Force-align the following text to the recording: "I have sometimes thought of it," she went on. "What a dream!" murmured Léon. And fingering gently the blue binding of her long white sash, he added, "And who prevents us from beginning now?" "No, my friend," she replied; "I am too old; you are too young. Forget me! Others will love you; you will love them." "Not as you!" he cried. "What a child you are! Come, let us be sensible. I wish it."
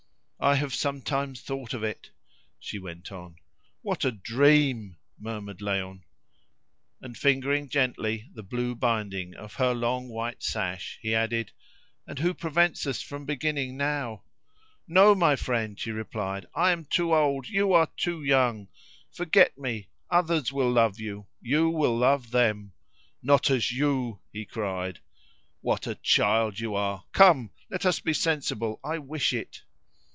"I 0.43 0.55
have 0.55 0.73
sometimes 0.73 1.39
thought 1.41 1.71
of 1.75 1.83
it," 1.83 2.09
she 2.57 2.79
went 2.79 3.11
on. 3.11 3.35
"What 3.83 4.03
a 4.03 4.11
dream!" 4.11 4.97
murmured 5.19 5.59
Léon. 5.59 6.01
And 6.99 7.15
fingering 7.15 7.69
gently 7.69 8.27
the 8.33 8.41
blue 8.41 8.73
binding 8.73 9.35
of 9.35 9.53
her 9.57 9.75
long 9.75 10.09
white 10.09 10.41
sash, 10.41 10.97
he 10.99 11.13
added, 11.13 11.51
"And 12.07 12.17
who 12.17 12.33
prevents 12.33 12.87
us 12.87 13.03
from 13.03 13.27
beginning 13.27 13.77
now?" 13.77 14.23
"No, 14.87 15.13
my 15.13 15.35
friend," 15.35 15.79
she 15.79 15.91
replied; 15.91 16.47
"I 16.55 16.71
am 16.71 16.85
too 16.85 17.13
old; 17.13 17.47
you 17.47 17.73
are 17.73 17.89
too 17.95 18.23
young. 18.23 18.67
Forget 19.11 19.59
me! 19.59 19.89
Others 20.09 20.51
will 20.51 20.71
love 20.71 20.99
you; 20.99 21.27
you 21.39 21.69
will 21.69 21.95
love 21.95 22.31
them." 22.31 22.71
"Not 23.21 23.51
as 23.51 23.71
you!" 23.71 24.17
he 24.33 24.45
cried. 24.45 25.01
"What 25.59 25.85
a 25.85 25.93
child 25.93 26.59
you 26.59 26.73
are! 26.73 27.03
Come, 27.11 27.51
let 27.69 27.85
us 27.85 27.99
be 27.99 28.13
sensible. 28.15 28.79
I 28.83 28.97
wish 28.97 29.33
it." 29.33 29.61